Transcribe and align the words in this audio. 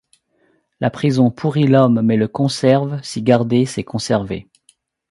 La 0.79 0.89
prison 0.89 1.29
pourrit 1.29 1.67
l’homme, 1.67 2.01
mais 2.01 2.17
le 2.17 2.27
conserve, 2.27 2.99
si 3.03 3.21
garder 3.21 3.67
c’est 3.67 3.83
conserver. 3.83 4.49